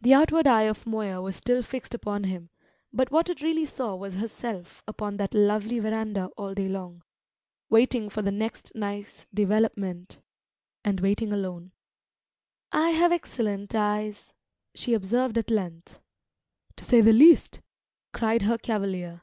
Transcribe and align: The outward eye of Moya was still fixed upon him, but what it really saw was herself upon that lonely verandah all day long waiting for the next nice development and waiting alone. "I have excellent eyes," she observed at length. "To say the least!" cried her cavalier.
The 0.00 0.12
outward 0.12 0.48
eye 0.48 0.64
of 0.64 0.88
Moya 0.88 1.22
was 1.22 1.36
still 1.36 1.62
fixed 1.62 1.94
upon 1.94 2.24
him, 2.24 2.50
but 2.92 3.12
what 3.12 3.30
it 3.30 3.40
really 3.42 3.64
saw 3.64 3.94
was 3.94 4.14
herself 4.14 4.82
upon 4.88 5.18
that 5.18 5.34
lonely 5.36 5.78
verandah 5.78 6.30
all 6.36 6.52
day 6.52 6.66
long 6.66 7.04
waiting 7.68 8.10
for 8.10 8.22
the 8.22 8.32
next 8.32 8.72
nice 8.74 9.28
development 9.32 10.18
and 10.84 10.98
waiting 11.00 11.32
alone. 11.32 11.70
"I 12.72 12.90
have 12.90 13.12
excellent 13.12 13.72
eyes," 13.72 14.32
she 14.74 14.94
observed 14.94 15.38
at 15.38 15.48
length. 15.52 16.00
"To 16.74 16.84
say 16.84 17.00
the 17.00 17.12
least!" 17.12 17.60
cried 18.12 18.42
her 18.42 18.58
cavalier. 18.58 19.22